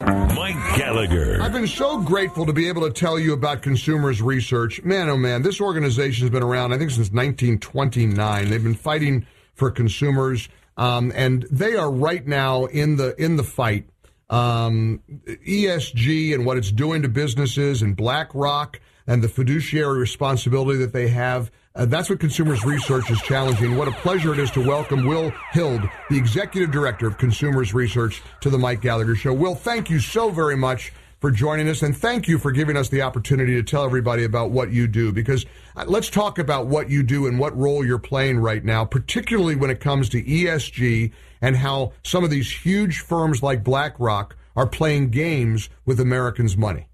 [0.00, 1.42] Mike Gallagher.
[1.42, 4.80] I've been so grateful to be able to tell you about consumers research.
[4.84, 8.48] Man, oh man, this organization has been around, I think, since 1929.
[8.48, 13.42] They've been fighting for consumers, um, and they are right now in the in the
[13.42, 13.88] fight.
[14.30, 20.92] Um, ESG and what it's doing to businesses and BlackRock and the fiduciary responsibility that
[20.92, 21.50] they have.
[21.78, 23.76] Uh, that's what Consumers Research is challenging.
[23.76, 28.20] What a pleasure it is to welcome Will Hild, the Executive Director of Consumers Research,
[28.40, 29.32] to the Mike Gallagher Show.
[29.32, 32.88] Will, thank you so very much for joining us, and thank you for giving us
[32.88, 35.12] the opportunity to tell everybody about what you do.
[35.12, 38.84] Because uh, let's talk about what you do and what role you're playing right now,
[38.84, 44.34] particularly when it comes to ESG and how some of these huge firms like BlackRock
[44.56, 46.88] are playing games with Americans' money.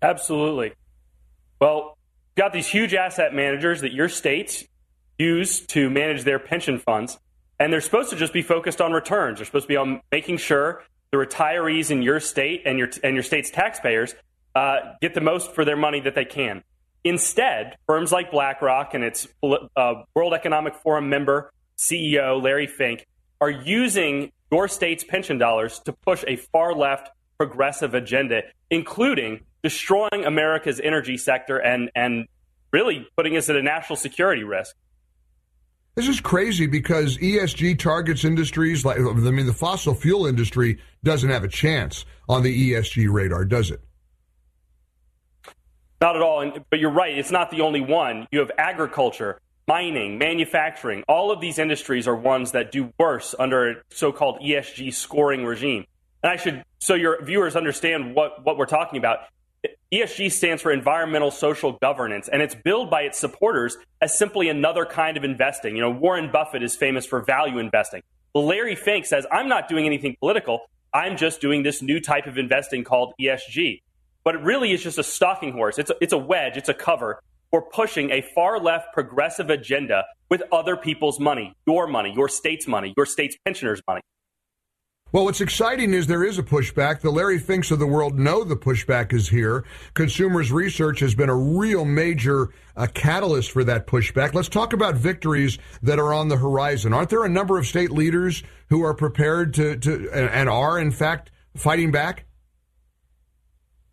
[0.00, 0.72] Absolutely.
[1.60, 1.95] Well,
[2.36, 4.64] you've got these huge asset managers that your states
[5.18, 7.18] use to manage their pension funds,
[7.58, 9.38] and they're supposed to just be focused on returns.
[9.38, 13.14] They're supposed to be on making sure the retirees in your state and your and
[13.14, 14.14] your state's taxpayers
[14.54, 16.62] uh, get the most for their money that they can.
[17.04, 23.06] Instead, firms like BlackRock and its uh, World Economic Forum member CEO Larry Fink
[23.40, 30.24] are using your state's pension dollars to push a far left progressive agenda, including destroying
[30.24, 32.26] America's energy sector and, and
[32.72, 34.74] really putting us at a national security risk.
[35.94, 41.30] This is crazy because ESG targets industries like, I mean, the fossil fuel industry doesn't
[41.30, 43.80] have a chance on the ESG radar, does it?
[46.00, 46.52] Not at all.
[46.68, 47.16] But you're right.
[47.16, 48.28] It's not the only one.
[48.30, 51.02] You have agriculture, mining, manufacturing.
[51.08, 55.46] All of these industries are ones that do worse under a so called ESG scoring
[55.46, 55.86] regime.
[56.22, 59.20] And I should, so your viewers understand what, what we're talking about.
[59.96, 64.84] ESG stands for environmental social governance, and it's billed by its supporters as simply another
[64.84, 65.74] kind of investing.
[65.74, 68.02] You know, Warren Buffett is famous for value investing.
[68.34, 70.68] Larry Fink says, I'm not doing anything political.
[70.92, 73.80] I'm just doing this new type of investing called ESG.
[74.22, 75.78] But it really is just a stalking horse.
[75.78, 80.04] It's a, it's a wedge, it's a cover for pushing a far left progressive agenda
[80.28, 84.02] with other people's money, your money, your state's money, your state's pensioners' money.
[85.12, 87.00] Well, what's exciting is there is a pushback.
[87.00, 89.64] The Larry Finks of the world know the pushback is here.
[89.94, 94.34] Consumers research has been a real major uh, catalyst for that pushback.
[94.34, 96.92] Let's talk about victories that are on the horizon.
[96.92, 100.90] Aren't there a number of state leaders who are prepared to, to and are, in
[100.90, 102.24] fact, fighting back?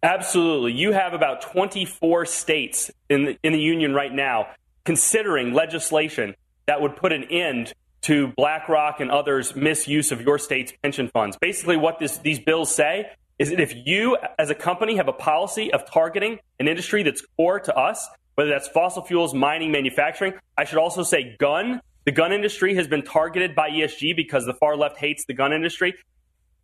[0.01, 0.73] Absolutely.
[0.73, 4.47] You have about 24 states in the, in the union right now
[4.83, 6.35] considering legislation
[6.65, 11.37] that would put an end to BlackRock and others' misuse of your state's pension funds.
[11.39, 13.09] Basically, what this, these bills say
[13.39, 17.23] is that if you, as a company, have a policy of targeting an industry that's
[17.37, 21.81] core to us, whether that's fossil fuels, mining, manufacturing, I should also say gun.
[22.05, 25.53] The gun industry has been targeted by ESG because the far left hates the gun
[25.53, 25.95] industry.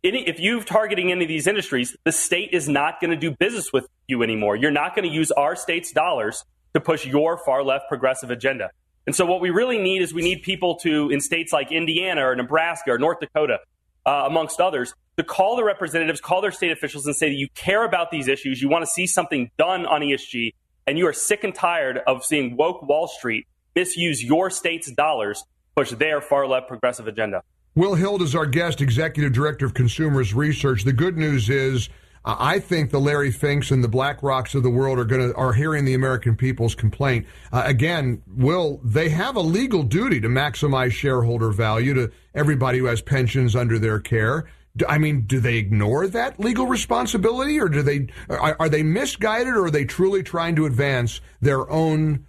[0.02, 3.72] If you're targeting any of these industries, the state is not going to do business
[3.72, 4.56] with you anymore.
[4.56, 8.70] You're not going to use our state's dollars to push your far left progressive agenda.
[9.10, 12.28] And so, what we really need is we need people to, in states like Indiana
[12.28, 13.58] or Nebraska or North Dakota,
[14.06, 17.48] uh, amongst others, to call their representatives, call their state officials, and say that you
[17.56, 20.54] care about these issues, you want to see something done on ESG,
[20.86, 25.42] and you are sick and tired of seeing woke Wall Street misuse your state's dollars
[25.74, 27.42] push their far left progressive agenda.
[27.74, 30.84] Will Hild is our guest, Executive Director of Consumers Research.
[30.84, 31.88] The good news is
[32.24, 35.34] uh, I think the Larry Finks and the BlackRocks of the world are going to
[35.36, 37.26] are hearing the American people's complaint.
[37.52, 42.86] Uh, again, will they have a legal duty to maximize shareholder value to everybody who
[42.86, 44.46] has pensions under their care?
[44.88, 49.54] I mean, do they ignore that legal responsibility, or do they are, are they misguided,
[49.54, 52.26] or are they truly trying to advance their own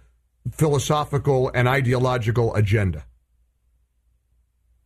[0.50, 3.04] philosophical and ideological agenda?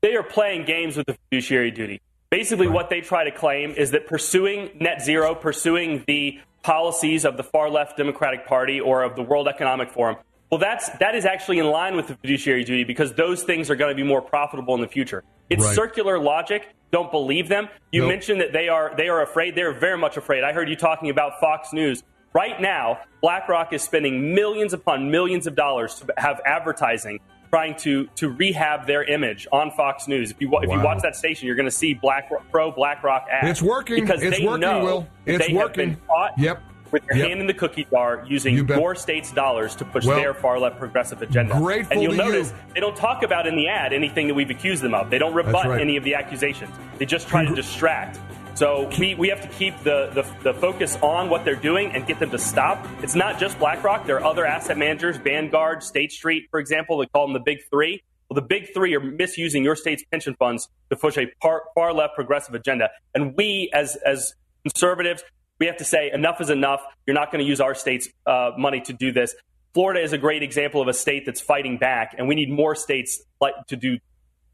[0.03, 2.01] They are playing games with the fiduciary duty.
[2.31, 2.75] Basically, right.
[2.75, 7.45] what they try to claim is that pursuing net zero, pursuing the policies of the
[7.45, 10.17] far left Democratic Party or of the World Economic Forum,
[10.51, 13.77] well, that's that is actually in line with the fiduciary duty because those things are
[13.77, 15.25] going to be more profitable in the future.
[15.51, 15.75] It's right.
[15.75, 16.75] circular logic.
[16.93, 17.69] Don't believe them.
[17.91, 18.11] You nope.
[18.11, 19.57] mentioned that they are they are afraid.
[19.57, 20.45] They're very much afraid.
[20.45, 22.03] I heard you talking about Fox News.
[22.33, 27.19] Right now, BlackRock is spending millions upon millions of dollars to have advertising
[27.51, 30.31] trying to to rehab their image on Fox News.
[30.31, 33.49] If you if you watch that station, you're going to see Black pro BlackRock ads.
[33.49, 34.01] It's working.
[34.05, 35.09] because It's they working, know Will.
[35.27, 36.63] It's they have been caught Yep.
[36.93, 37.29] with their Yep.
[37.29, 40.59] hand in the cookie jar using You your state's dollars to push Well, their far
[40.59, 41.55] left progressive agenda.
[41.59, 42.33] grateful and you'll to you.
[42.33, 45.11] notice they don't talk about in the ad anything that we've accused them of.
[45.11, 45.81] They don't rebut right.
[45.81, 46.71] any of the accusations.
[46.99, 48.19] They just try to distract.
[48.57, 52.07] So we, we have to keep the, the, the focus on what they're doing and
[52.07, 52.87] get them to stop.
[53.03, 54.07] It's not just BlackRock.
[54.07, 56.97] There are other asset managers, Vanguard, State Street, for example.
[56.97, 58.03] They call them the big three.
[58.31, 61.93] Well, the big three are misusing your state's pension funds to push a par, far
[61.93, 62.89] left progressive agenda.
[63.15, 64.33] And we, as, as
[64.63, 65.23] conservatives,
[65.61, 66.81] we have to say enough is enough.
[67.07, 69.35] You're not going to use our state's uh, money to do this.
[69.75, 72.75] Florida is a great example of a state that's fighting back, and we need more
[72.75, 73.99] states like to do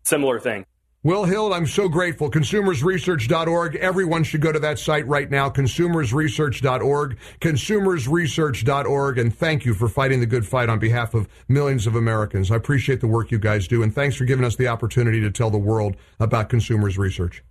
[0.03, 0.67] similar things.
[1.05, 2.31] Will Hild, I'm so grateful.
[2.31, 3.75] Consumersresearch.org.
[3.77, 5.51] Everyone should go to that site right now.
[5.51, 7.19] Consumersresearch.org.
[7.41, 9.19] Consumersresearch.org.
[9.19, 12.53] And thank you for fighting the good fight on behalf of millions of Americans.
[12.53, 13.83] I appreciate the work you guys do.
[13.83, 17.43] And thanks for giving us the opportunity to tell the world about consumers research.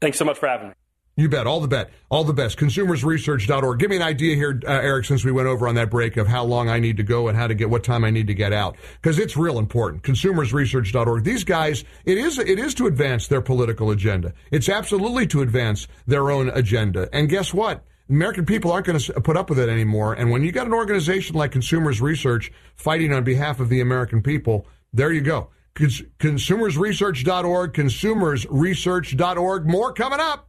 [0.00, 0.74] Thanks so much for having me.
[1.16, 1.46] You bet.
[1.46, 1.90] All the bet.
[2.08, 2.58] All the best.
[2.58, 3.78] Consumersresearch.org.
[3.78, 6.26] Give me an idea here, uh, Eric, since we went over on that break of
[6.26, 8.34] how long I need to go and how to get, what time I need to
[8.34, 8.76] get out.
[9.00, 10.02] Because it's real important.
[10.02, 11.22] Consumersresearch.org.
[11.22, 14.34] These guys, it is, it is to advance their political agenda.
[14.50, 17.08] It's absolutely to advance their own agenda.
[17.12, 17.84] And guess what?
[18.10, 20.14] American people aren't going to put up with it anymore.
[20.14, 24.20] And when you got an organization like Consumers Research fighting on behalf of the American
[24.20, 25.50] people, there you go.
[25.74, 29.66] Cons- consumersresearch.org, consumersresearch.org.
[29.66, 30.48] More coming up.